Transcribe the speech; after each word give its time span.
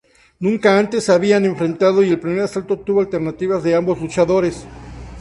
Nunca 0.39 0.79
antes 0.79 1.03
se 1.03 1.11
habían 1.11 1.45
enfrentado 1.45 2.01
y 2.01 2.09
el 2.09 2.19
primer 2.19 2.39
asalto 2.39 2.79
tuvo 2.79 3.01
alternativas 3.01 3.61
de 3.61 3.75
ambos 3.75 4.01
luchadores. 4.01 4.65